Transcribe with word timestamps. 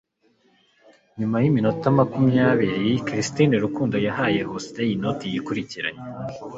Nyuma 1.19 1.35
yiminota 1.43 1.85
makumyabiri 1.99 2.83
Christine 3.07 3.55
Rukundo 3.65 3.95
yahaye 4.07 4.39
Horsley 4.49 4.91
inoti 4.95 5.25
yikurikiranya, 5.33 6.03